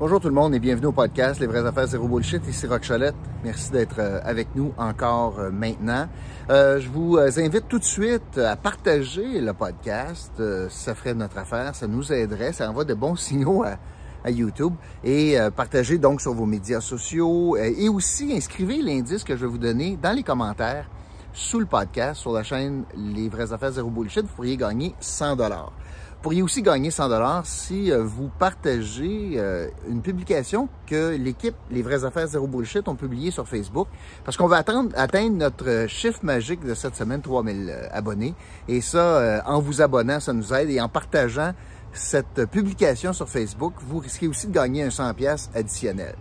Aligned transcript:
Bonjour 0.00 0.18
tout 0.18 0.28
le 0.28 0.34
monde 0.34 0.54
et 0.54 0.58
bienvenue 0.60 0.86
au 0.86 0.92
podcast 0.92 1.40
Les 1.40 1.46
vraies 1.46 1.66
affaires 1.66 1.86
zéro 1.86 2.08
bullshit. 2.08 2.40
Ici 2.48 2.66
Rock 2.66 2.88
Cholette. 2.88 3.14
Merci 3.44 3.70
d'être 3.70 3.98
euh, 3.98 4.18
avec 4.24 4.48
nous 4.54 4.72
encore 4.78 5.38
euh, 5.38 5.50
maintenant. 5.50 6.08
Euh, 6.48 6.80
je 6.80 6.88
vous 6.88 7.18
invite 7.18 7.68
tout 7.68 7.78
de 7.78 7.84
suite 7.84 8.38
à 8.38 8.56
partager 8.56 9.42
le 9.42 9.52
podcast. 9.52 10.42
ça 10.70 10.94
ferait 10.94 11.12
notre 11.12 11.36
affaire, 11.36 11.74
ça 11.74 11.86
nous 11.86 12.14
aiderait, 12.14 12.54
ça 12.54 12.70
envoie 12.70 12.86
de 12.86 12.94
bons 12.94 13.14
signaux 13.28 13.62
à, 13.62 14.30
YouTube 14.30 14.72
et 15.04 15.36
partagez 15.54 15.98
donc 15.98 16.22
sur 16.22 16.32
vos 16.32 16.46
médias 16.46 16.80
sociaux 16.80 17.56
et 17.56 17.88
aussi 17.90 18.32
inscrivez 18.34 18.80
l'indice 18.80 19.22
que 19.22 19.34
je 19.36 19.42
vais 19.42 19.50
vous 19.50 19.58
donner 19.58 19.98
dans 20.00 20.12
les 20.12 20.22
commentaires 20.22 20.88
sous 21.32 21.60
le 21.60 21.66
podcast 21.66 22.20
sur 22.20 22.32
la 22.32 22.42
chaîne 22.42 22.84
Les 22.96 23.28
vraies 23.28 23.52
affaires 23.52 23.72
zéro 23.72 23.90
bullshit. 23.90 24.22
Vous 24.22 24.34
pourriez 24.34 24.56
gagner 24.56 24.94
100 25.00 25.36
dollars. 25.36 25.72
Vous 26.20 26.24
pourriez 26.24 26.42
aussi 26.42 26.60
gagner 26.60 26.90
100 26.90 27.08
dollars 27.08 27.46
si 27.46 27.90
euh, 27.90 28.04
vous 28.04 28.28
partagez 28.38 29.36
euh, 29.36 29.68
une 29.88 30.02
publication 30.02 30.68
que 30.86 31.16
l'équipe 31.16 31.54
Les 31.70 31.80
Vraies 31.80 32.04
Affaires 32.04 32.26
Zéro 32.26 32.46
Bullshit 32.46 32.86
ont 32.88 32.94
publiée 32.94 33.30
sur 33.30 33.48
Facebook. 33.48 33.88
Parce 34.22 34.36
qu'on 34.36 34.46
va 34.46 34.58
attendre, 34.58 34.90
atteindre 34.96 35.38
notre 35.38 35.86
chiffre 35.88 36.22
magique 36.22 36.62
de 36.62 36.74
cette 36.74 36.94
semaine, 36.94 37.22
3000 37.22 37.70
euh, 37.70 37.86
abonnés. 37.90 38.34
Et 38.68 38.82
ça, 38.82 39.42
en 39.46 39.60
vous 39.60 39.80
abonnant, 39.80 40.20
ça 40.20 40.34
nous 40.34 40.52
aide. 40.52 40.68
Et 40.68 40.78
en 40.78 40.90
partageant 40.90 41.54
cette 41.94 42.44
publication 42.50 43.14
sur 43.14 43.26
Facebook, 43.26 43.72
vous 43.80 44.00
risquez 44.00 44.28
aussi 44.28 44.46
de 44.46 44.52
gagner 44.52 44.82
un 44.82 44.90
100 44.90 45.14
pièces 45.14 45.50
additionnel. 45.54 46.16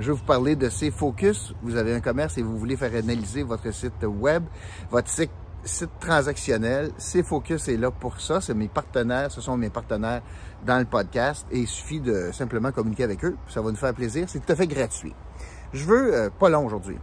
Je 0.00 0.10
vais 0.10 0.18
vous 0.18 0.24
parler 0.24 0.56
de 0.56 0.68
ces 0.68 0.90
focus. 0.90 1.54
Vous 1.62 1.76
avez 1.76 1.94
un 1.94 2.00
commerce 2.00 2.36
et 2.38 2.42
vous 2.42 2.58
voulez 2.58 2.76
faire 2.76 2.92
analyser 2.92 3.44
votre 3.44 3.72
site 3.72 4.02
web, 4.02 4.42
votre 4.90 5.08
site 5.08 5.30
site 5.64 5.90
transactionnel. 6.00 6.90
C-Focus 6.98 7.68
est 7.68 7.76
là 7.76 7.90
pour 7.90 8.20
ça. 8.20 8.40
C'est 8.40 8.54
mes 8.54 8.68
partenaires. 8.68 9.30
Ce 9.30 9.40
sont 9.40 9.56
mes 9.56 9.70
partenaires 9.70 10.22
dans 10.66 10.78
le 10.78 10.84
podcast. 10.84 11.46
Et 11.50 11.60
il 11.60 11.68
suffit 11.68 12.00
de 12.00 12.30
simplement 12.32 12.72
communiquer 12.72 13.04
avec 13.04 13.24
eux. 13.24 13.36
Ça 13.48 13.60
va 13.60 13.70
nous 13.70 13.76
faire 13.76 13.94
plaisir. 13.94 14.26
C'est 14.28 14.44
tout 14.44 14.52
à 14.52 14.56
fait 14.56 14.66
gratuit. 14.66 15.14
Je 15.74 15.84
veux, 15.84 16.14
euh, 16.14 16.30
pas 16.30 16.48
long 16.48 16.64
aujourd'hui, 16.64 16.98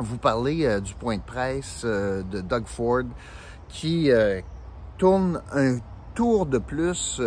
vous 0.00 0.18
parler 0.18 0.66
euh, 0.66 0.80
du 0.80 0.94
point 0.94 1.16
de 1.16 1.22
presse 1.22 1.82
euh, 1.84 2.24
de 2.24 2.40
Doug 2.40 2.64
Ford 2.66 3.04
qui 3.68 4.10
tourne 4.98 5.42
un 5.52 5.78
tour 6.14 6.46
de 6.46 6.58
plus 6.58 7.20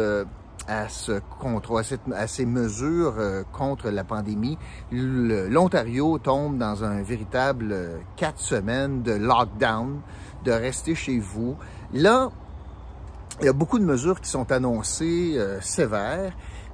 à, 0.67 0.89
ce 0.89 1.19
contre, 1.39 1.81
à, 2.13 2.27
ces 2.27 2.45
mesures 2.45 3.15
euh, 3.17 3.43
contre 3.51 3.89
la 3.89 4.03
pandémie. 4.03 4.57
L'Ontario 4.91 6.17
tombe 6.19 6.57
dans 6.57 6.83
un 6.83 7.01
véritable 7.01 7.69
euh, 7.71 7.97
quatre 8.15 8.39
semaines 8.39 9.01
de 9.01 9.13
lockdown, 9.13 10.01
de 10.43 10.51
rester 10.51 10.93
chez 10.93 11.19
vous. 11.19 11.55
Là, 11.93 12.29
il 13.39 13.45
y 13.45 13.49
a 13.49 13.53
beaucoup 13.53 13.79
de 13.79 13.85
mesures 13.85 14.19
qui 14.19 14.29
sont 14.29 14.51
annoncées 14.51 15.35
euh, 15.37 15.61
sévères, 15.61 16.33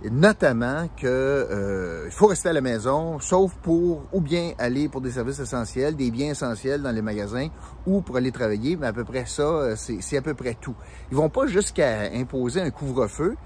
notamment 0.10 0.90
que 0.98 2.04
il 2.06 2.12
faut 2.12 2.28
rester 2.28 2.50
à 2.50 2.54
la 2.54 2.60
maison, 2.60 3.20
sauf 3.22 3.54
pour 3.62 4.02
ou 4.12 4.20
bien 4.20 4.52
aller 4.58 4.90
pour 4.90 5.00
des 5.00 5.12
services 5.12 5.40
essentiels, 5.40 5.96
des 5.96 6.12
biens 6.12 6.32
essentiels 6.32 6.82
dans 6.82 6.92
les 6.92 7.02
magasins, 7.02 7.48
ou 7.88 8.02
pour 8.02 8.18
aller 8.18 8.34
travailler. 8.34 8.76
Mais 8.76 8.88
à 8.88 8.92
peu 8.92 9.06
près 9.06 9.26
ça, 9.26 9.78
c'est 9.78 10.18
à 10.18 10.22
peu 10.22 10.34
près 10.34 10.58
tout. 10.60 10.76
Ils 11.10 11.16
vont 11.16 11.30
pas 11.30 11.48
jusqu'à 11.48 12.12
imposer 12.14 12.60
un 12.60 12.70
couvre-feu, 12.70 13.38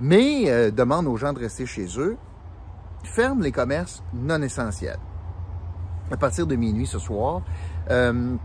mais 0.00 0.50
euh, 0.50 0.70
demande 0.70 1.06
aux 1.06 1.16
gens 1.16 1.32
de 1.32 1.38
rester 1.38 1.66
chez 1.66 1.86
eux, 1.98 2.16
ferme 3.04 3.42
les 3.42 3.52
commerces 3.52 4.02
non 4.14 4.42
essentiels 4.42 4.98
à 6.10 6.16
partir 6.16 6.46
de 6.46 6.56
minuit 6.56 6.86
ce 6.86 6.98
soir. 6.98 7.42
Euh, 7.90 8.36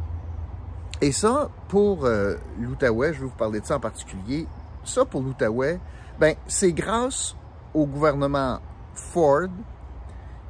et 1.01 1.11
ça, 1.11 1.49
pour 1.67 2.05
euh, 2.05 2.35
l'Outaouais, 2.59 3.13
je 3.13 3.19
vais 3.19 3.25
vous 3.25 3.31
parler 3.31 3.59
de 3.59 3.65
ça 3.65 3.75
en 3.75 3.79
particulier, 3.79 4.47
ça 4.83 5.05
pour 5.05 5.21
l'Outaouais, 5.21 5.79
ben, 6.19 6.35
c'est 6.47 6.71
grâce 6.71 7.35
au 7.73 7.85
gouvernement 7.85 8.59
Ford 8.93 9.49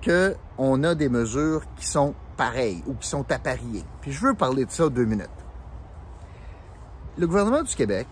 qu'on 0.06 0.84
a 0.84 0.96
des 0.96 1.10
mesures 1.10 1.64
qui 1.76 1.88
sont 1.88 2.14
pareilles 2.38 2.84
ou 2.88 2.94
qui 2.94 3.08
sont 3.08 3.30
appariées. 3.32 3.84
Puis 4.02 4.12
je 4.12 4.26
veux 4.26 4.34
parler 4.36 4.64
de 4.66 4.72
ça 4.72 4.88
deux 4.90 5.06
minutes. 5.06 5.28
Le 7.18 7.28
gouvernement 7.28 7.64
du 7.64 7.76
Québec 7.76 8.08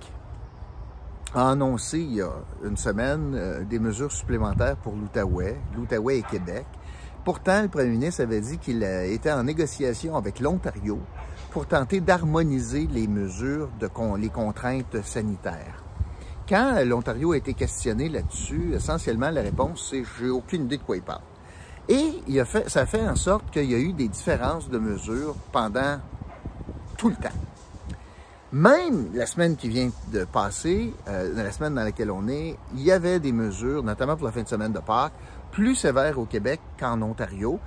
a 1.36 1.50
annoncé 1.52 2.00
il 2.00 2.16
y 2.16 2.22
a 2.22 2.32
une 2.64 2.78
semaine 2.78 3.34
euh, 3.36 3.64
des 3.64 3.78
mesures 3.78 4.12
supplémentaires 4.12 4.78
pour 4.78 4.96
l'Outaouais, 4.96 5.58
l'Outaouais 5.76 6.20
et 6.20 6.24
Québec. 6.24 6.66
Pourtant, 7.26 7.62
le 7.64 7.68
premier 7.68 7.90
ministre 7.90 8.22
avait 8.22 8.40
dit 8.40 8.58
qu'il 8.58 8.84
était 8.84 9.32
en 9.32 9.44
négociation 9.44 10.16
avec 10.16 10.40
l'Ontario 10.40 11.00
pour 11.52 11.66
tenter 11.68 12.00
d'harmoniser 12.00 12.88
les 12.92 13.08
mesures 13.08 13.70
de 13.80 13.90
les 14.18 14.30
contraintes 14.30 15.02
sanitaires. 15.04 15.84
Quand 16.48 16.76
l'Ontario 16.86 17.32
a 17.32 17.38
été 17.38 17.54
questionné 17.54 18.10
là-dessus, 18.10 18.74
essentiellement 18.76 19.32
la 19.32 19.42
réponse 19.42 19.90
c'est 19.90 20.04
j'ai 20.20 20.30
aucune 20.30 20.66
idée 20.66 20.78
de 20.78 20.84
quoi 20.84 20.98
il 20.98 21.02
parle. 21.02 21.24
Et 21.90 22.22
il 22.28 22.40
a 22.40 22.46
fait, 22.46 22.70
ça 22.70 22.86
fait 22.86 23.08
en 23.08 23.16
sorte 23.16 23.50
qu'il 23.52 23.70
y 23.70 23.76
a 23.76 23.80
eu 23.80 23.94
des 23.94 24.08
différences 24.08 24.70
de 24.70 24.78
mesures 24.78 25.36
pendant 25.52 26.00
tout 26.98 27.10
le 27.10 27.16
temps. 27.16 27.45
Même 28.56 29.10
la 29.14 29.26
semaine 29.26 29.58
qui 29.58 29.68
vient 29.68 29.92
de 30.14 30.24
passer, 30.24 30.94
euh, 31.10 31.34
la 31.36 31.52
semaine 31.52 31.76
dans 31.76 31.84
laquelle 31.84 32.10
on 32.10 32.30
est, 32.30 32.58
il 32.74 32.84
y 32.84 32.90
avait 32.90 33.20
des 33.20 33.34
mesures, 33.34 33.84
notamment 33.84 34.16
pour 34.16 34.26
la 34.26 34.32
fin 34.32 34.44
de 34.44 34.48
semaine 34.48 34.72
de 34.72 34.80
Pâques, 34.80 35.12
plus 35.52 35.76
sévères 35.76 36.18
au 36.20 36.24
Québec 36.24 36.62
qu'en 36.80 37.02
Ontario. 37.02 37.60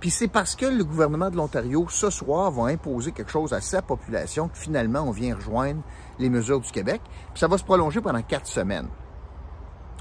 Puis 0.00 0.10
c'est 0.10 0.28
parce 0.28 0.54
que 0.54 0.66
le 0.66 0.84
gouvernement 0.84 1.30
de 1.30 1.36
l'Ontario, 1.36 1.86
ce 1.88 2.10
soir, 2.10 2.50
va 2.50 2.64
imposer 2.64 3.12
quelque 3.12 3.30
chose 3.30 3.54
à 3.54 3.62
sa 3.62 3.80
population 3.80 4.48
que 4.48 4.58
finalement 4.58 5.00
on 5.00 5.12
vient 5.12 5.34
rejoindre 5.34 5.80
les 6.18 6.28
mesures 6.28 6.60
du 6.60 6.70
Québec. 6.70 7.00
Puis 7.32 7.40
ça 7.40 7.48
va 7.48 7.56
se 7.56 7.64
prolonger 7.64 8.02
pendant 8.02 8.20
quatre 8.20 8.46
semaines. 8.46 8.88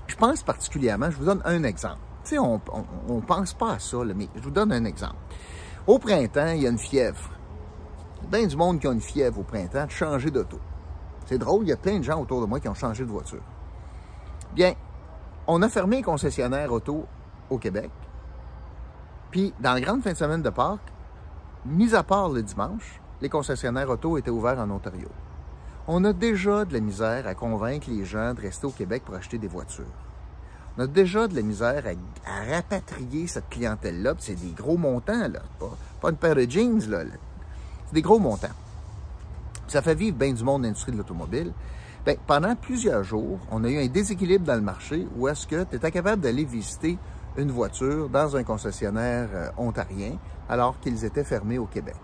Je 0.07 0.17
pense 0.17 0.43
particulièrement, 0.43 1.09
je 1.09 1.15
vous 1.15 1.25
donne 1.25 1.41
un 1.45 1.63
exemple. 1.63 2.01
Tu 2.25 2.31
sais, 2.31 2.37
on 2.37 2.59
ne 3.07 3.21
pense 3.21 3.53
pas 3.53 3.75
à 3.75 3.79
ça, 3.79 3.99
mais 4.13 4.27
je 4.35 4.41
vous 4.41 4.51
donne 4.51 4.73
un 4.73 4.83
exemple. 4.83 5.15
Au 5.87 5.99
printemps, 5.99 6.51
il 6.53 6.63
y 6.63 6.67
a 6.67 6.69
une 6.69 6.77
fièvre 6.77 7.29
bien 8.27 8.45
du 8.45 8.55
monde 8.55 8.79
qui 8.79 8.87
a 8.87 8.91
une 8.91 9.01
fièvre 9.01 9.39
au 9.39 9.43
printemps 9.43 9.85
de 9.85 9.91
changer 9.91 10.31
d'auto. 10.31 10.59
C'est 11.25 11.37
drôle, 11.37 11.65
il 11.65 11.69
y 11.69 11.73
a 11.73 11.77
plein 11.77 11.99
de 11.99 12.03
gens 12.03 12.21
autour 12.21 12.41
de 12.41 12.45
moi 12.45 12.59
qui 12.59 12.67
ont 12.67 12.73
changé 12.73 13.03
de 13.03 13.09
voiture. 13.09 13.41
Bien, 14.53 14.73
on 15.47 15.61
a 15.61 15.69
fermé 15.69 15.97
les 15.97 16.03
concessionnaires 16.03 16.71
auto 16.71 17.05
au 17.49 17.57
Québec. 17.57 17.89
Puis, 19.31 19.53
dans 19.59 19.73
la 19.73 19.81
grande 19.81 20.03
fin 20.03 20.11
de 20.11 20.17
semaine 20.17 20.41
de 20.41 20.49
Pâques, 20.49 20.91
mis 21.65 21.95
à 21.95 22.03
part 22.03 22.29
le 22.29 22.43
dimanche, 22.43 23.01
les 23.21 23.29
concessionnaires 23.29 23.89
auto 23.89 24.17
étaient 24.17 24.29
ouverts 24.29 24.59
en 24.59 24.69
Ontario. 24.69 25.09
On 25.87 26.03
a 26.05 26.13
déjà 26.13 26.65
de 26.65 26.73
la 26.73 26.79
misère 26.79 27.27
à 27.27 27.35
convaincre 27.35 27.89
les 27.89 28.05
gens 28.05 28.33
de 28.33 28.41
rester 28.41 28.67
au 28.67 28.71
Québec 28.71 29.03
pour 29.05 29.15
acheter 29.15 29.37
des 29.37 29.47
voitures. 29.47 29.85
On 30.77 30.81
a 30.81 30.87
déjà 30.87 31.27
de 31.27 31.35
la 31.35 31.41
misère 31.41 31.83
à, 32.25 32.51
rapatrier 32.51 33.27
cette 33.27 33.49
clientèle-là. 33.49 34.15
C'est 34.19 34.35
des 34.35 34.51
gros 34.51 34.77
montants, 34.77 35.27
là. 35.27 35.41
Pas, 35.59 35.77
pas 36.01 36.09
une 36.09 36.17
paire 36.17 36.35
de 36.35 36.49
jeans, 36.49 36.89
là 36.89 37.03
des 37.93 38.01
gros 38.01 38.19
montants. 38.19 38.47
Ça 39.67 39.81
fait 39.81 39.95
vivre 39.95 40.17
bien 40.17 40.33
du 40.33 40.43
monde 40.43 40.63
l'industrie 40.63 40.91
de 40.91 40.97
l'automobile. 40.97 41.53
Bien, 42.05 42.15
pendant 42.27 42.55
plusieurs 42.55 43.03
jours, 43.03 43.39
on 43.49 43.63
a 43.63 43.69
eu 43.69 43.79
un 43.79 43.87
déséquilibre 43.87 44.45
dans 44.45 44.55
le 44.55 44.61
marché 44.61 45.07
où 45.15 45.27
est-ce 45.29 45.47
que 45.47 45.63
tu 45.63 45.77
étais 45.77 45.91
capable 45.91 46.21
d'aller 46.21 46.43
visiter 46.43 46.97
une 47.37 47.51
voiture 47.51 48.09
dans 48.09 48.35
un 48.35 48.43
concessionnaire 48.43 49.29
euh, 49.33 49.49
ontarien 49.57 50.17
alors 50.49 50.79
qu'ils 50.79 51.05
étaient 51.05 51.23
fermés 51.23 51.57
au 51.57 51.65
Québec. 51.65 51.95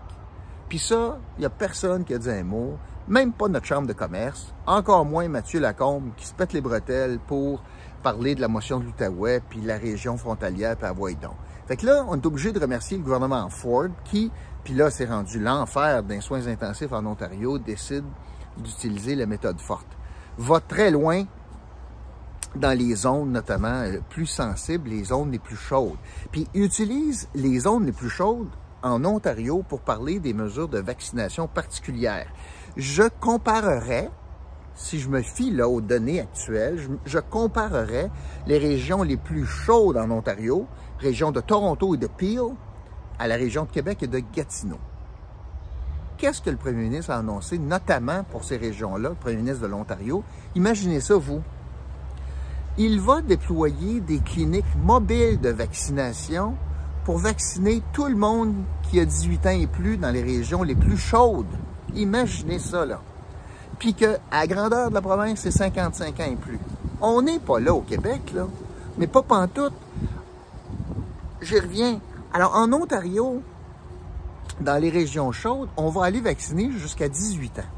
Puis 0.68 0.78
ça, 0.78 1.18
il 1.36 1.40
n'y 1.40 1.46
a 1.46 1.50
personne 1.50 2.04
qui 2.04 2.14
a 2.14 2.18
dit 2.18 2.30
un 2.30 2.44
mot, 2.44 2.78
même 3.08 3.32
pas 3.32 3.48
notre 3.48 3.66
chambre 3.66 3.86
de 3.86 3.92
commerce, 3.92 4.54
encore 4.66 5.04
moins 5.04 5.28
Mathieu 5.28 5.60
Lacombe 5.60 6.10
qui 6.16 6.26
se 6.26 6.34
pète 6.34 6.52
les 6.52 6.60
bretelles 6.60 7.18
pour 7.18 7.62
parler 8.02 8.34
de 8.34 8.40
la 8.40 8.48
motion 8.48 8.80
de 8.80 8.84
l'Outaouais 8.84 9.40
puis 9.48 9.60
la 9.60 9.76
région 9.76 10.16
frontalière 10.16 10.76
puis 10.76 10.86
à 10.86 10.92
donc. 10.92 11.36
Fait 11.66 11.76
que 11.76 11.86
là, 11.86 12.04
on 12.08 12.16
est 12.16 12.26
obligé 12.26 12.52
de 12.52 12.58
remercier 12.58 12.96
le 12.96 13.04
gouvernement 13.04 13.48
Ford 13.48 13.88
qui 14.04 14.30
puis 14.64 14.74
là, 14.74 14.90
c'est 14.90 15.06
rendu 15.06 15.40
l'enfer 15.40 16.02
d'un 16.02 16.20
soins 16.20 16.46
intensifs 16.46 16.92
en 16.92 17.06
Ontario, 17.06 17.58
décide 17.58 18.04
d'utiliser 18.58 19.14
la 19.14 19.26
méthode 19.26 19.60
forte. 19.60 19.86
Va 20.38 20.60
très 20.60 20.90
loin 20.90 21.24
dans 22.56 22.76
les 22.76 22.94
zones 22.94 23.32
notamment 23.32 23.82
euh, 23.82 24.00
plus 24.10 24.26
sensibles, 24.26 24.90
les 24.90 25.04
zones 25.04 25.30
les 25.30 25.38
plus 25.38 25.56
chaudes. 25.56 25.96
Puis 26.30 26.48
utilise 26.54 27.28
les 27.34 27.60
zones 27.60 27.86
les 27.86 27.92
plus 27.92 28.10
chaudes 28.10 28.50
en 28.82 29.04
Ontario 29.04 29.62
pour 29.68 29.80
parler 29.80 30.18
des 30.20 30.34
mesures 30.34 30.68
de 30.68 30.78
vaccination 30.78 31.46
particulières. 31.46 32.28
Je 32.76 33.04
comparerais, 33.20 34.10
si 34.80 34.98
je 34.98 35.10
me 35.10 35.20
fie 35.20 35.60
aux 35.60 35.82
données 35.82 36.20
actuelles, 36.20 36.80
je, 37.04 37.18
comparerais 37.18 38.10
les 38.46 38.56
régions 38.56 39.02
les 39.02 39.18
plus 39.18 39.44
chaudes 39.44 39.98
en 39.98 40.10
Ontario, 40.10 40.66
régions 40.98 41.32
de 41.32 41.40
Toronto 41.40 41.94
et 41.94 41.98
de 41.98 42.06
Peel, 42.06 42.54
à 43.18 43.28
la 43.28 43.36
région 43.36 43.64
de 43.64 43.70
Québec 43.70 44.02
et 44.02 44.06
de 44.06 44.20
Gatineau. 44.34 44.78
Qu'est-ce 46.16 46.40
que 46.40 46.48
le 46.48 46.56
premier 46.56 46.84
ministre 46.84 47.10
a 47.10 47.18
annoncé, 47.18 47.58
notamment 47.58 48.24
pour 48.24 48.42
ces 48.42 48.56
régions-là, 48.56 49.10
le 49.10 49.14
premier 49.14 49.36
ministre 49.36 49.62
de 49.62 49.66
l'Ontario? 49.66 50.24
Imaginez 50.54 51.00
ça, 51.00 51.14
vous. 51.16 51.42
Il 52.78 53.00
va 53.00 53.20
déployer 53.20 54.00
des 54.00 54.20
cliniques 54.20 54.64
mobiles 54.82 55.40
de 55.40 55.50
vaccination 55.50 56.54
pour 57.04 57.18
vacciner 57.18 57.82
tout 57.92 58.06
le 58.06 58.16
monde 58.16 58.54
qui 58.84 58.98
a 58.98 59.04
18 59.04 59.46
ans 59.46 59.50
et 59.50 59.66
plus 59.66 59.98
dans 59.98 60.10
les 60.10 60.22
régions 60.22 60.62
les 60.62 60.74
plus 60.74 60.96
chaudes. 60.96 61.46
Imaginez 61.94 62.58
ça, 62.58 62.86
là. 62.86 63.02
Puis 63.80 63.94
qu'à 63.94 64.46
grandeur 64.46 64.90
de 64.90 64.94
la 64.94 65.00
province, 65.00 65.40
c'est 65.40 65.50
55 65.50 66.20
ans 66.20 66.24
et 66.30 66.36
plus. 66.36 66.58
On 67.00 67.22
n'est 67.22 67.38
pas 67.38 67.58
là 67.58 67.72
au 67.72 67.80
Québec, 67.80 68.20
là. 68.34 68.46
mais 68.98 69.06
pas 69.06 69.22
pantoute. 69.22 69.72
J'y 71.40 71.58
reviens. 71.58 71.98
Alors, 72.34 72.54
en 72.54 72.70
Ontario, 72.74 73.42
dans 74.60 74.76
les 74.76 74.90
régions 74.90 75.32
chaudes, 75.32 75.70
on 75.78 75.88
va 75.88 76.04
aller 76.04 76.20
vacciner 76.20 76.70
jusqu'à 76.72 77.08
18 77.08 77.60
ans. 77.60 77.70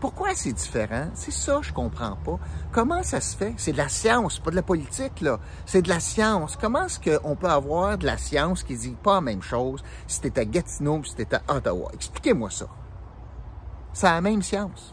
Pourquoi 0.00 0.34
c'est 0.34 0.52
différent? 0.52 1.06
C'est 1.14 1.30
ça, 1.30 1.60
je 1.62 1.72
comprends 1.72 2.16
pas. 2.16 2.40
Comment 2.72 3.04
ça 3.04 3.20
se 3.20 3.36
fait? 3.36 3.54
C'est 3.56 3.70
de 3.70 3.76
la 3.76 3.88
science, 3.88 4.40
pas 4.40 4.50
de 4.50 4.56
la 4.56 4.62
politique, 4.62 5.20
là. 5.20 5.38
C'est 5.66 5.82
de 5.82 5.88
la 5.88 6.00
science. 6.00 6.58
Comment 6.60 6.86
est-ce 6.86 6.98
qu'on 6.98 7.36
peut 7.36 7.48
avoir 7.48 7.96
de 7.96 8.06
la 8.06 8.18
science 8.18 8.64
qui 8.64 8.74
dit 8.74 8.96
pas 9.00 9.14
la 9.14 9.20
même 9.20 9.42
chose 9.42 9.84
si 10.08 10.20
t'es 10.20 10.36
à 10.40 10.44
Gatineau 10.44 11.04
si 11.04 11.14
t'es 11.14 11.32
à 11.32 11.42
Ottawa? 11.54 11.92
Expliquez-moi 11.94 12.50
ça. 12.50 12.66
C'est 13.92 14.06
la 14.06 14.20
même 14.20 14.42
science. 14.42 14.92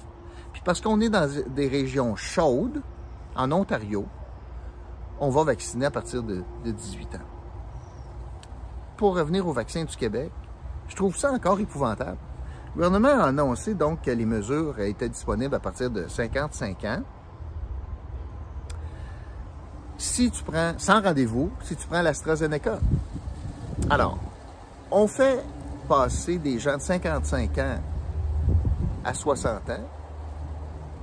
Puis 0.53 0.61
parce 0.63 0.81
qu'on 0.81 0.99
est 1.01 1.09
dans 1.09 1.29
des 1.49 1.67
régions 1.67 2.15
chaudes, 2.15 2.81
en 3.35 3.51
Ontario, 3.51 4.05
on 5.19 5.29
va 5.29 5.43
vacciner 5.43 5.85
à 5.85 5.91
partir 5.91 6.23
de, 6.23 6.43
de 6.65 6.71
18 6.71 7.15
ans. 7.15 7.27
Pour 8.97 9.15
revenir 9.15 9.47
au 9.47 9.53
vaccin 9.53 9.83
du 9.85 9.95
Québec, 9.95 10.31
je 10.87 10.95
trouve 10.95 11.15
ça 11.15 11.31
encore 11.31 11.59
épouvantable. 11.59 12.17
Le 12.75 12.83
gouvernement 12.83 13.23
a 13.23 13.27
annoncé 13.27 13.73
donc 13.73 14.01
que 14.01 14.11
les 14.11 14.25
mesures 14.25 14.79
étaient 14.79 15.09
disponibles 15.09 15.55
à 15.55 15.59
partir 15.59 15.89
de 15.89 16.07
55 16.07 16.83
ans. 16.85 17.01
Si 19.97 20.31
tu 20.31 20.43
prends, 20.43 20.73
sans 20.77 21.01
rendez-vous, 21.01 21.51
si 21.63 21.75
tu 21.75 21.87
prends 21.87 22.01
l'AstraZeneca. 22.01 22.79
Alors, 23.89 24.17
on 24.91 25.07
fait 25.07 25.43
passer 25.87 26.37
des 26.37 26.59
gens 26.59 26.77
de 26.77 26.81
55 26.81 27.57
ans 27.57 27.79
à 29.09 29.13
60 29.15 29.71
ans, 29.71 29.87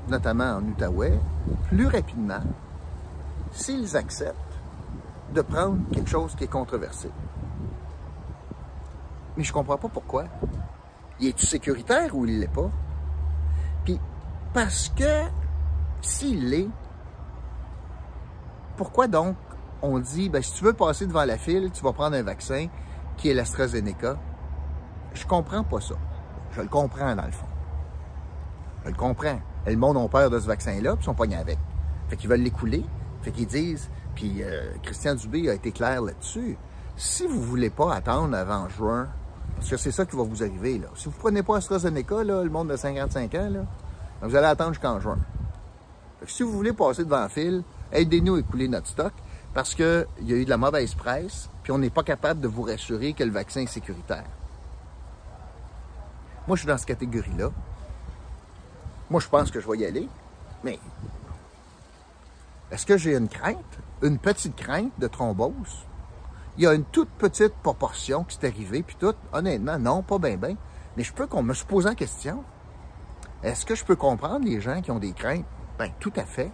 notamment 0.09 0.59
en 0.59 0.63
Outaouais, 0.63 1.19
plus 1.69 1.89
rapidement 1.89 2.43
s'ils 3.51 3.97
acceptent 3.97 4.37
de 5.35 5.43
prendre 5.43 5.79
quelque 5.93 6.09
chose 6.09 6.37
qui 6.37 6.45
est 6.45 6.49
controversé. 6.49 7.11
Mais 9.37 9.43
je 9.43 9.53
comprends 9.53 9.77
pas 9.77 9.89
pourquoi. 9.89 10.27
Il 11.19 11.27
est-tu 11.27 11.47
sécuritaire 11.47 12.15
ou 12.15 12.27
il 12.27 12.39
l'est 12.39 12.47
pas? 12.47 12.71
Puis, 13.85 14.01
parce 14.55 14.89
que 14.91 15.25
s'il 16.01 16.49
l'est, 16.49 16.69
pourquoi 18.77 19.09
donc 19.09 19.37
on 19.83 19.99
dit, 19.99 20.29
ben, 20.29 20.43
si 20.43 20.53
tu 20.53 20.63
veux 20.63 20.75
passer 20.75 21.09
devant 21.09 21.25
la 21.25 21.39
file, 21.39 21.73
tu 21.73 21.83
vas 21.83 21.93
prendre 21.93 22.15
un 22.15 22.23
vaccin 22.23 22.69
qui 23.17 23.31
est 23.31 23.35
l'AstraZeneca? 23.35 24.17
Je 25.13 25.27
comprends 25.27 25.65
pas 25.65 25.81
ça. 25.81 25.97
Je 26.53 26.61
le 26.61 26.69
comprends 26.69 27.17
dans 27.17 27.27
le 27.27 27.33
fond. 27.33 27.47
Je 28.87 28.93
le 28.93 28.97
comprends. 28.97 29.41
Le 29.67 29.77
monde 29.77 29.97
a 29.97 30.09
peur 30.09 30.31
de 30.31 30.39
ce 30.39 30.47
vaccin-là, 30.47 30.93
puis 30.93 31.03
ils 31.03 31.05
sont 31.07 31.15
pognés 31.15 31.37
avec. 31.37 31.59
Fait 32.09 32.17
qu'ils 32.17 32.31
veulent 32.31 32.41
l'écouler. 32.41 32.85
Fait 33.23 33.33
qu'ils 33.33 33.49
disent, 33.49 33.91
puis 34.15 34.43
euh, 34.43 34.71
Christian 34.85 35.17
Dubé 35.17 35.51
a 35.51 35.55
été 35.55 35.73
clair 35.73 36.03
là-dessus. 36.03 36.57
Si 36.97 37.27
vous 37.27 37.43
voulez 37.43 37.71
pas 37.71 37.93
attendre 37.93 38.37
avant 38.37 38.69
juin 38.69 39.09
parce 39.57 39.71
que 39.71 39.77
c'est 39.77 39.91
ça 39.91 40.07
qui 40.07 40.17
va 40.17 40.23
vous 40.23 40.43
arriver. 40.43 40.79
Là. 40.79 40.87
Si 40.95 41.07
vous 41.07 41.15
ne 41.15 41.19
prenez 41.19 41.43
pas 41.43 41.57
AstraZeneca, 41.57 42.23
là, 42.23 42.45
le 42.45 42.51
monde 42.51 42.69
de 42.69 42.77
55 42.77 43.35
ans, 43.35 43.51
là, 43.51 43.61
vous 44.23 44.37
allez 44.37 44.47
attendre 44.47 44.73
jusqu'en 44.73 45.01
juin. 45.01 45.19
si 46.27 46.43
vous 46.43 46.53
voulez 46.53 46.73
passer 46.73 47.05
devant 47.05 47.23
le 47.25 47.29
fil, 47.29 47.63
aidez-nous 47.93 48.37
à 48.37 48.39
écouler 48.41 48.69
notre 48.69 48.87
stock 48.87 49.13
parce 49.53 49.75
qu'il 49.75 50.07
y 50.23 50.33
a 50.33 50.37
eu 50.37 50.45
de 50.45 50.51
la 50.51 50.59
mauvaise 50.59 50.95
presse, 50.95 51.49
puis 51.63 51.73
on 51.73 51.79
n'est 51.79 51.91
pas 51.91 52.03
capable 52.03 52.41
de 52.41 52.49
vous 52.49 52.63
rassurer 52.63 53.15
que 53.15 53.25
le 53.25 53.31
vaccin 53.31 53.63
est 53.63 53.67
sécuritaire. 53.67 54.25
Moi, 56.47 56.57
je 56.57 56.61
suis 56.61 56.69
dans 56.69 56.79
cette 56.79 56.89
catégorie-là. 56.89 57.51
Moi, 59.11 59.21
je 59.21 59.29
pense 59.29 59.51
que 59.51 59.61
je 59.61 59.69
vais 59.69 59.79
y 59.79 59.87
aller, 59.87 60.09
mais 60.65 60.79
est-ce 62.71 62.87
que 62.87 62.97
j'ai 62.97 63.17
une 63.17 63.29
crainte, 63.29 63.79
une 64.03 64.19
petite 64.19 64.57
crainte 64.57 64.93
de 64.99 65.07
thrombose? 65.07 65.87
il 66.57 66.65
y 66.65 66.67
a 66.67 66.73
une 66.73 66.85
toute 66.85 67.11
petite 67.11 67.55
proportion 67.63 68.25
qui 68.25 68.37
s'est 68.37 68.47
arrivée, 68.47 68.83
puis 68.83 68.97
tout, 68.99 69.15
honnêtement, 69.33 69.79
non, 69.79 70.03
pas 70.03 70.19
bien, 70.19 70.37
bien. 70.37 70.57
Mais 70.97 71.03
je 71.03 71.13
peux 71.13 71.27
qu'on 71.27 71.43
me 71.43 71.53
se 71.53 71.65
pose 71.65 71.87
en 71.87 71.95
question. 71.95 72.43
Est-ce 73.43 73.67
que 73.67 73.75
je 73.75 73.85
peux 73.85 73.97
comprendre 73.97 74.47
les 74.47 74.61
gens 74.61 74.81
qui 74.81 74.91
ont 74.91 74.99
des 74.99 75.13
craintes? 75.13 75.45
Ben, 75.79 75.91
tout 76.01 76.13
à 76.17 76.25
fait. 76.25 76.51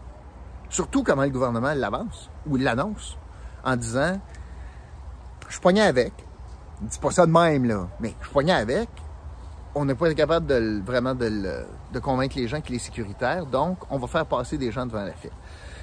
Surtout 0.68 1.04
comment 1.04 1.22
le 1.22 1.30
gouvernement 1.30 1.72
l'avance, 1.74 2.30
ou 2.46 2.56
l'annonce, 2.56 3.16
en 3.64 3.76
disant, 3.76 4.20
je 5.48 5.60
pognais 5.60 5.82
avec. 5.82 6.12
Dis 6.80 6.98
pas 6.98 7.12
ça 7.12 7.26
de 7.26 7.30
même, 7.30 7.64
là, 7.66 7.88
mais 8.00 8.14
je 8.20 8.28
pognais 8.30 8.52
avec. 8.52 8.88
On 9.74 9.84
n'est 9.84 9.94
pas 9.94 10.12
capable 10.14 10.46
de, 10.46 10.82
vraiment 10.84 11.14
de, 11.14 11.98
convaincre 12.00 12.36
les 12.36 12.46
gens 12.46 12.60
qu'il 12.60 12.74
est 12.76 12.80
sécuritaire, 12.80 13.46
donc 13.46 13.78
on 13.90 13.98
va 13.98 14.06
faire 14.06 14.26
passer 14.26 14.58
des 14.58 14.70
gens 14.70 14.84
devant 14.86 15.02
la 15.02 15.12
file. 15.12 15.30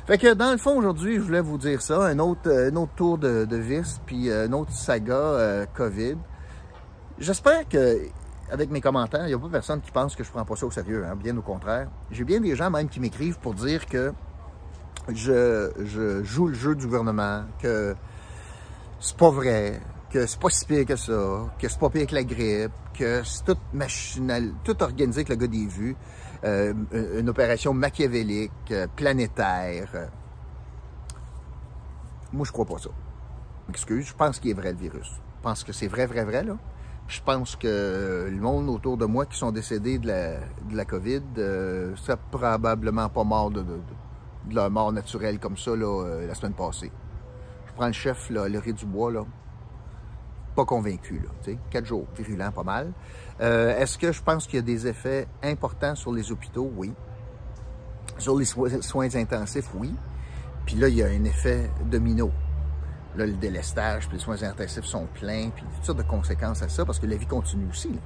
Fait 0.05 0.17
que 0.17 0.33
dans 0.33 0.51
le 0.51 0.57
fond, 0.57 0.77
aujourd'hui, 0.77 1.15
je 1.15 1.21
voulais 1.21 1.41
vous 1.41 1.57
dire 1.57 1.81
ça, 1.81 2.03
un 2.03 2.19
autre, 2.19 2.51
un 2.51 2.75
autre 2.75 2.93
tour 2.95 3.17
de, 3.17 3.45
de 3.45 3.57
vis, 3.57 3.99
puis 4.05 4.29
euh, 4.29 4.47
une 4.47 4.53
autre 4.53 4.71
saga 4.71 5.13
euh, 5.13 5.65
COVID. 5.73 6.17
J'espère 7.19 7.67
que, 7.67 7.99
avec 8.51 8.71
mes 8.71 8.81
commentaires, 8.81 9.25
il 9.25 9.27
n'y 9.27 9.33
a 9.33 9.39
pas 9.39 9.49
personne 9.49 9.81
qui 9.81 9.91
pense 9.91 10.15
que 10.15 10.23
je 10.23 10.31
prends 10.31 10.45
pas 10.45 10.55
ça 10.55 10.65
au 10.65 10.71
sérieux, 10.71 11.05
hein, 11.05 11.15
bien 11.15 11.35
au 11.37 11.41
contraire. 11.41 11.89
J'ai 12.11 12.23
bien 12.23 12.39
des 12.39 12.55
gens 12.55 12.69
même 12.69 12.89
qui 12.89 12.99
m'écrivent 12.99 13.39
pour 13.39 13.53
dire 13.53 13.85
que 13.85 14.13
je, 15.09 15.71
je 15.83 16.23
joue 16.23 16.47
le 16.47 16.53
jeu 16.53 16.75
du 16.75 16.85
gouvernement, 16.85 17.43
que 17.61 17.95
c'est 18.99 19.17
pas 19.17 19.29
vrai, 19.29 19.79
que 20.09 20.25
c'est 20.25 20.39
pas 20.39 20.49
si 20.49 20.65
pire 20.65 20.85
que 20.85 20.95
ça, 20.95 21.51
que 21.57 21.67
c'est 21.67 21.79
pas 21.79 21.89
pire 21.89 22.07
que 22.07 22.15
la 22.15 22.23
grippe, 22.23 22.71
que 22.93 23.23
c'est 23.23 23.45
tout 23.45 23.57
machinal, 23.73 24.53
tout 24.63 24.81
organisé 24.81 25.19
avec 25.19 25.29
le 25.29 25.35
gars 25.35 25.47
des 25.47 25.67
vues. 25.67 25.95
Euh, 26.43 26.73
une 27.19 27.29
opération 27.29 27.73
machiavélique, 27.73 28.51
euh, 28.71 28.87
planétaire. 28.95 30.09
Moi, 32.31 32.45
je 32.45 32.51
crois 32.51 32.65
pas 32.65 32.77
ça. 32.77 32.89
Excuse, 33.69 34.07
je 34.07 34.13
pense 34.13 34.39
qu'il 34.39 34.51
est 34.51 34.53
vrai 34.53 34.71
le 34.71 34.77
virus. 34.77 35.19
Je 35.37 35.43
pense 35.43 35.63
que 35.63 35.73
c'est 35.73 35.87
vrai, 35.87 36.05
vrai, 36.05 36.23
vrai, 36.23 36.43
là. 36.43 36.57
Je 37.07 37.21
pense 37.21 37.55
que 37.55 38.29
le 38.31 38.39
monde 38.39 38.69
autour 38.69 38.95
de 38.95 39.05
moi 39.05 39.25
qui 39.25 39.35
sont 39.35 39.51
décédés 39.51 39.97
de 39.97 40.07
la, 40.07 40.37
de 40.69 40.75
la 40.75 40.85
COVID, 40.85 41.23
euh, 41.39 41.95
ça 41.95 42.17
probablement 42.17 43.09
pas 43.09 43.23
mort 43.23 43.49
de, 43.49 43.61
de, 43.61 43.79
de, 44.47 44.55
leur 44.55 44.69
mort 44.69 44.91
naturelle 44.91 45.39
comme 45.39 45.57
ça 45.57 45.75
là, 45.75 45.87
euh, 45.87 46.27
la 46.27 46.35
semaine 46.35 46.53
passée. 46.53 46.91
Je 47.65 47.73
prends 47.73 47.87
le 47.87 47.93
chef, 47.93 48.29
là, 48.29 48.47
le 48.47 48.73
du 48.73 48.85
bois, 48.85 49.11
là, 49.11 49.25
convaincu. 50.65 51.21
Là, 51.23 51.53
Quatre 51.69 51.85
jours, 51.85 52.05
virulent, 52.15 52.51
pas 52.51 52.63
mal. 52.63 52.91
Euh, 53.41 53.77
Est-ce 53.77 53.97
que 53.97 54.11
je 54.11 54.21
pense 54.21 54.45
qu'il 54.45 54.55
y 54.55 54.59
a 54.59 54.63
des 54.63 54.87
effets 54.87 55.27
importants 55.43 55.95
sur 55.95 56.11
les 56.11 56.31
hôpitaux? 56.31 56.71
Oui. 56.75 56.93
Sur 58.17 58.37
les 58.37 58.45
soins 58.45 59.15
intensifs, 59.15 59.69
oui. 59.75 59.93
Puis 60.65 60.75
là, 60.75 60.89
il 60.89 60.95
y 60.95 61.03
a 61.03 61.07
un 61.07 61.23
effet 61.23 61.69
domino. 61.85 62.31
Là, 63.15 63.25
le 63.25 63.33
délestage, 63.33 64.07
puis 64.07 64.17
les 64.17 64.23
soins 64.23 64.43
intensifs 64.43 64.85
sont 64.85 65.07
pleins, 65.13 65.49
puis 65.49 65.63
toutes 65.75 65.85
sortes 65.85 65.97
de 65.97 66.03
conséquences 66.03 66.61
à 66.61 66.69
ça, 66.69 66.85
parce 66.85 66.99
que 66.99 67.07
la 67.07 67.15
vie 67.15 67.25
continue 67.25 67.67
aussi. 67.69 67.89
Là. 67.89 67.99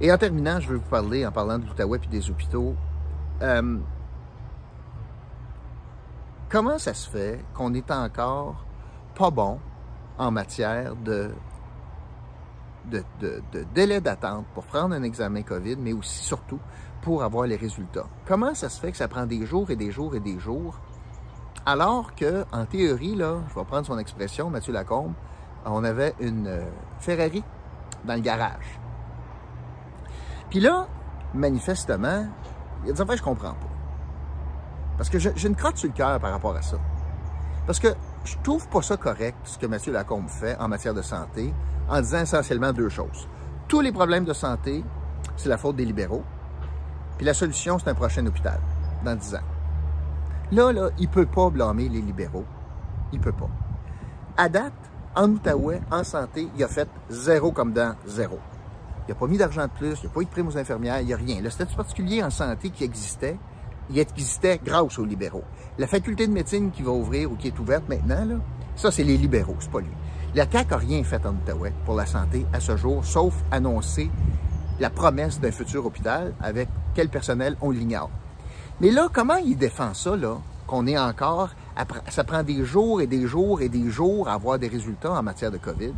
Et 0.00 0.12
en 0.12 0.18
terminant, 0.18 0.60
je 0.60 0.68
vais 0.68 0.76
vous 0.76 0.88
parler, 0.88 1.26
en 1.26 1.32
parlant 1.32 1.58
de 1.58 1.66
l'Outaouais 1.66 1.98
puis 1.98 2.08
des 2.08 2.30
hôpitaux, 2.30 2.74
euh, 3.40 3.78
comment 6.48 6.78
ça 6.78 6.94
se 6.94 7.08
fait 7.08 7.44
qu'on 7.54 7.74
est 7.74 7.90
encore 7.90 8.64
pas 9.14 9.30
bon 9.30 9.58
en 10.18 10.30
matière 10.30 10.94
de, 10.96 11.30
de, 12.90 13.04
délai 13.74 14.00
d'attente 14.00 14.46
pour 14.54 14.64
prendre 14.64 14.94
un 14.94 15.02
examen 15.02 15.42
COVID, 15.42 15.76
mais 15.76 15.92
aussi 15.92 16.24
surtout 16.24 16.60
pour 17.02 17.22
avoir 17.22 17.46
les 17.46 17.56
résultats. 17.56 18.06
Comment 18.26 18.54
ça 18.54 18.68
se 18.68 18.80
fait 18.80 18.92
que 18.92 18.96
ça 18.96 19.08
prend 19.08 19.26
des 19.26 19.44
jours 19.46 19.70
et 19.70 19.76
des 19.76 19.90
jours 19.90 20.14
et 20.14 20.20
des 20.20 20.38
jours, 20.38 20.78
alors 21.66 22.14
que, 22.14 22.44
en 22.52 22.64
théorie, 22.64 23.14
là, 23.14 23.38
je 23.48 23.54
vais 23.54 23.64
prendre 23.64 23.86
son 23.86 23.98
expression, 23.98 24.50
Mathieu 24.50 24.72
Lacombe, 24.72 25.12
on 25.64 25.84
avait 25.84 26.14
une 26.20 26.48
euh, 26.48 26.64
Ferrari 26.98 27.44
dans 28.04 28.14
le 28.14 28.20
garage. 28.20 28.80
Puis 30.50 30.60
là, 30.60 30.86
manifestement, 31.34 32.26
il 32.82 32.88
y 32.88 32.90
a 32.90 32.94
des 32.94 33.00
affaires 33.00 33.14
que 33.14 33.20
je 33.20 33.24
comprends 33.24 33.54
pas. 33.54 33.68
Parce 34.96 35.08
que 35.08 35.18
j'ai 35.18 35.48
une 35.48 35.56
crotte 35.56 35.76
sur 35.76 35.88
le 35.88 35.94
cœur 35.94 36.18
par 36.20 36.32
rapport 36.32 36.54
à 36.54 36.62
ça. 36.62 36.76
Parce 37.66 37.78
que 37.78 37.88
je 38.24 38.36
trouve 38.42 38.68
pas 38.68 38.82
ça 38.82 38.96
correct, 38.96 39.36
ce 39.44 39.58
que 39.58 39.66
M. 39.66 39.78
Lacombe 39.92 40.28
fait 40.28 40.56
en 40.58 40.68
matière 40.68 40.94
de 40.94 41.02
santé, 41.02 41.52
en 41.88 42.00
disant 42.00 42.20
essentiellement 42.20 42.72
deux 42.72 42.88
choses. 42.88 43.28
Tous 43.68 43.80
les 43.80 43.92
problèmes 43.92 44.24
de 44.24 44.32
santé, 44.32 44.84
c'est 45.36 45.48
la 45.48 45.58
faute 45.58 45.76
des 45.76 45.84
libéraux. 45.84 46.22
Puis 47.16 47.26
la 47.26 47.34
solution, 47.34 47.78
c'est 47.78 47.90
un 47.90 47.94
prochain 47.94 48.24
hôpital, 48.26 48.60
dans 49.04 49.14
10 49.14 49.34
ans. 49.36 49.38
Là, 50.52 50.72
là, 50.72 50.90
il 50.98 51.08
peut 51.08 51.26
pas 51.26 51.50
blâmer 51.50 51.88
les 51.88 52.00
libéraux. 52.00 52.44
Il 53.12 53.20
peut 53.20 53.32
pas. 53.32 53.48
À 54.36 54.48
date, 54.48 54.72
en 55.14 55.30
Outaouais, 55.30 55.80
en 55.90 56.04
santé, 56.04 56.48
il 56.56 56.64
a 56.64 56.68
fait 56.68 56.88
zéro 57.10 57.52
comme 57.52 57.72
dans 57.72 57.94
zéro. 58.06 58.38
Il 59.06 59.12
n'a 59.12 59.14
pas 59.18 59.26
mis 59.26 59.36
d'argent 59.36 59.64
de 59.64 59.70
plus, 59.70 59.98
il 60.02 60.06
n'a 60.06 60.12
pas 60.12 60.20
eu 60.20 60.24
de 60.24 60.30
prime 60.30 60.48
aux 60.48 60.56
infirmières, 60.56 61.00
il 61.00 61.06
n'y 61.06 61.12
a 61.12 61.16
rien. 61.16 61.40
Le 61.40 61.50
statut 61.50 61.74
particulier 61.74 62.22
en 62.22 62.30
santé 62.30 62.70
qui 62.70 62.84
existait, 62.84 63.38
il 63.92 63.98
existait 63.98 64.60
grâce 64.64 64.98
aux 64.98 65.04
libéraux. 65.04 65.44
La 65.78 65.86
faculté 65.86 66.26
de 66.26 66.32
médecine 66.32 66.70
qui 66.70 66.82
va 66.82 66.90
ouvrir 66.92 67.30
ou 67.30 67.36
qui 67.36 67.48
est 67.48 67.58
ouverte 67.58 67.88
maintenant, 67.88 68.24
là, 68.24 68.36
ça, 68.74 68.90
c'est 68.90 69.04
les 69.04 69.18
libéraux, 69.18 69.56
c'est 69.60 69.70
pas 69.70 69.80
lui. 69.80 69.90
La 70.34 70.50
CAQ 70.50 70.70
n'a 70.70 70.76
rien 70.78 71.04
fait 71.04 71.24
en 71.26 71.34
Outaouais 71.34 71.74
pour 71.84 71.94
la 71.94 72.06
santé 72.06 72.46
à 72.52 72.60
ce 72.60 72.76
jour, 72.76 73.04
sauf 73.04 73.34
annoncer 73.50 74.10
la 74.80 74.88
promesse 74.88 75.40
d'un 75.40 75.52
futur 75.52 75.84
hôpital 75.84 76.34
avec 76.40 76.68
quel 76.94 77.10
personnel, 77.10 77.56
on 77.60 77.70
l'ignore. 77.70 78.10
Mais 78.80 78.90
là, 78.90 79.08
comment 79.12 79.36
il 79.36 79.56
défend 79.56 79.92
ça, 79.92 80.16
qu'on 80.66 80.86
est 80.86 80.98
encore 80.98 81.50
ça 82.08 82.24
prend 82.24 82.42
des 82.42 82.64
jours 82.64 83.00
et 83.00 83.06
des 83.06 83.26
jours 83.26 83.62
et 83.62 83.68
des 83.68 83.90
jours 83.90 84.28
à 84.28 84.34
avoir 84.34 84.58
des 84.58 84.68
résultats 84.68 85.12
en 85.12 85.22
matière 85.22 85.50
de 85.50 85.58
COVID? 85.58 85.92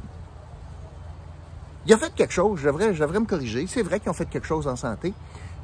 Ils 1.86 1.94
ont 1.94 1.98
fait 1.98 2.14
quelque 2.14 2.32
chose, 2.32 2.60
je 2.60 2.66
devrais, 2.66 3.20
me 3.20 3.26
corriger. 3.26 3.66
C'est 3.66 3.82
vrai 3.82 4.00
qu'ils 4.00 4.10
ont 4.10 4.14
fait 4.14 4.26
quelque 4.26 4.46
chose 4.46 4.66
en 4.66 4.76
santé. 4.76 5.12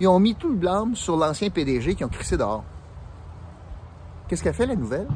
Ils 0.01 0.09
ont 0.09 0.19
mis 0.19 0.35
tout 0.35 0.49
le 0.49 0.57
blâme 0.57 0.95
sur 0.95 1.17
l'ancien 1.17 1.51
PDG 1.51 1.95
qui 1.95 2.05
ont 2.05 2.09
crissé 2.09 2.37
dehors. 2.37 2.65
Qu'est-ce 4.29 4.43
qu'a 4.43 4.53
fait 4.53 4.67
la 4.67 4.77
nouvelle 4.77 5.09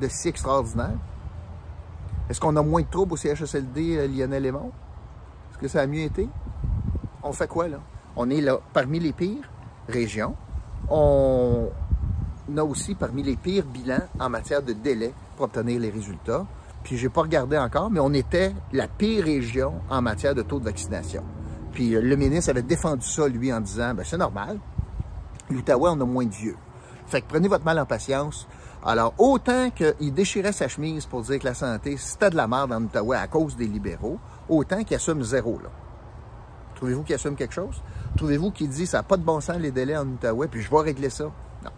de 0.00 0.08
si 0.08 0.28
extraordinaire? 0.28 0.98
Est-ce 2.28 2.40
qu'on 2.40 2.56
a 2.56 2.62
moins 2.62 2.82
de 2.82 2.86
troubles 2.86 3.14
au 3.14 3.16
CHSLD 3.16 3.96
euh, 3.96 4.06
Lionel 4.06 4.42
Lémon? 4.42 4.70
Est-ce 5.50 5.58
que 5.58 5.68
ça 5.68 5.80
a 5.80 5.86
mieux 5.86 6.02
été? 6.02 6.28
On 7.22 7.32
fait 7.32 7.48
quoi 7.48 7.68
là? 7.68 7.78
On 8.16 8.28
est 8.30 8.40
là 8.40 8.58
parmi 8.72 9.00
les 9.00 9.12
pires 9.12 9.50
régions. 9.88 10.34
On 10.88 11.68
a 12.56 12.62
aussi 12.62 12.94
parmi 12.94 13.22
les 13.22 13.36
pires 13.36 13.64
bilans 13.64 14.02
en 14.18 14.28
matière 14.28 14.62
de 14.62 14.72
délai 14.72 15.12
pour 15.36 15.46
obtenir 15.46 15.80
les 15.80 15.90
résultats. 15.90 16.44
Puis 16.82 16.96
j'ai 16.96 17.08
pas 17.08 17.22
regardé 17.22 17.58
encore, 17.58 17.90
mais 17.90 18.00
on 18.00 18.12
était 18.12 18.52
la 18.72 18.88
pire 18.88 19.24
région 19.24 19.74
en 19.90 20.02
matière 20.02 20.34
de 20.34 20.42
taux 20.42 20.58
de 20.58 20.64
vaccination. 20.64 21.22
Puis 21.72 21.94
euh, 21.94 22.00
le 22.00 22.16
ministre 22.16 22.50
avait 22.50 22.62
défendu 22.62 23.06
ça, 23.06 23.28
lui, 23.28 23.52
en 23.52 23.60
disant, 23.60 23.94
ben 23.94 24.04
c'est 24.04 24.16
normal, 24.16 24.58
l'Outaouais, 25.50 25.90
on 25.90 26.00
a 26.00 26.04
moins 26.04 26.24
de 26.24 26.34
vieux. 26.34 26.56
Fait 27.06 27.20
que 27.20 27.26
prenez 27.28 27.48
votre 27.48 27.64
mal 27.64 27.78
en 27.78 27.86
patience. 27.86 28.46
Alors, 28.84 29.12
autant 29.18 29.70
qu'il 29.70 30.14
déchirait 30.14 30.52
sa 30.52 30.68
chemise 30.68 31.04
pour 31.04 31.22
dire 31.22 31.38
que 31.38 31.44
la 31.44 31.54
santé, 31.54 31.96
c'était 31.98 32.30
de 32.30 32.36
la 32.36 32.48
merde 32.48 32.72
en 32.72 32.82
Outaouais 32.82 33.16
à 33.16 33.26
cause 33.26 33.56
des 33.56 33.66
libéraux, 33.66 34.18
autant 34.48 34.82
qu'il 34.84 34.96
assume 34.96 35.22
zéro, 35.22 35.58
là. 35.62 35.68
Trouvez-vous 36.76 37.02
qu'il 37.02 37.14
assume 37.14 37.36
quelque 37.36 37.52
chose? 37.52 37.82
Trouvez-vous 38.16 38.52
qu'il 38.52 38.70
dit, 38.70 38.86
ça 38.86 38.98
n'a 38.98 39.02
pas 39.02 39.18
de 39.18 39.22
bon 39.22 39.40
sens 39.40 39.58
les 39.58 39.70
délais 39.70 39.98
en 39.98 40.06
Outaouais, 40.06 40.48
puis 40.48 40.62
je 40.62 40.70
vais 40.70 40.80
régler 40.80 41.10
ça? 41.10 41.24
Non. 41.24 41.70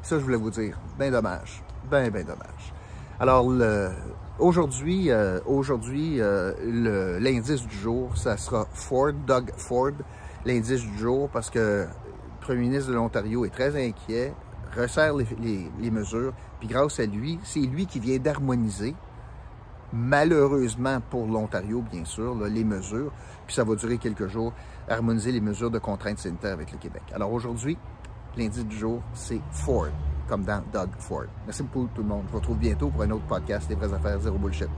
Ça, 0.00 0.18
je 0.18 0.24
voulais 0.24 0.38
vous 0.38 0.50
dire. 0.50 0.78
Ben 0.98 1.12
dommage. 1.12 1.62
Ben, 1.90 2.10
ben 2.10 2.24
dommage. 2.24 2.72
Alors, 3.20 3.52
aujourd'hui, 4.38 5.10
euh, 5.10 5.40
aujourd'hui 5.44 6.22
euh, 6.22 7.20
l'indice 7.20 7.66
du 7.66 7.76
jour, 7.76 8.16
ça 8.16 8.38
sera 8.38 8.66
Ford, 8.72 9.12
Doug 9.26 9.52
Ford, 9.58 9.92
l'indice 10.46 10.80
du 10.80 10.98
jour, 10.98 11.28
parce 11.28 11.50
que 11.50 11.86
le 11.86 11.88
premier 12.40 12.60
ministre 12.60 12.88
de 12.88 12.94
l'Ontario 12.94 13.44
est 13.44 13.50
très 13.50 13.76
inquiet, 13.76 14.32
resserre 14.74 15.16
les, 15.16 15.90
mesures, 15.90 16.32
puis 16.60 16.68
grâce 16.68 16.98
à 16.98 17.04
lui, 17.04 17.38
c'est 17.42 17.60
lui 17.60 17.84
qui 17.84 18.00
vient 18.00 18.16
d'harmoniser, 18.16 18.94
malheureusement 19.92 21.02
pour 21.10 21.26
l'Ontario, 21.26 21.84
bien 21.92 22.06
sûr, 22.06 22.34
les 22.46 22.64
mesures, 22.64 23.12
puis 23.46 23.54
ça 23.54 23.64
va 23.64 23.74
durer 23.74 23.98
quelques 23.98 24.28
jours, 24.28 24.54
harmoniser 24.88 25.30
les 25.30 25.42
mesures 25.42 25.70
de 25.70 25.78
contraintes 25.78 26.20
sanitaires 26.20 26.54
avec 26.54 26.72
le 26.72 26.78
Québec. 26.78 27.02
Alors 27.14 27.34
aujourd'hui, 27.34 27.76
l'indice 28.38 28.64
du 28.64 28.78
jour, 28.78 29.02
c'est 29.12 29.42
Ford 29.52 29.90
comme 30.28 30.44
dans 30.44 30.62
Doug 30.72 30.90
Ford. 30.98 31.24
Merci 31.46 31.62
beaucoup 31.62 31.88
tout 31.94 32.02
le 32.02 32.08
monde. 32.08 32.24
Je 32.26 32.32
vous 32.32 32.38
retrouve 32.38 32.58
bientôt 32.58 32.88
pour 32.88 33.02
un 33.02 33.10
autre 33.10 33.26
podcast 33.26 33.68
des 33.68 33.74
vraies 33.74 33.92
affaires 33.92 34.20
zéro 34.20 34.38
bullshit. 34.38 34.68